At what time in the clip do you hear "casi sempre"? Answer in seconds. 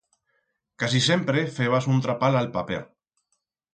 0.83-1.43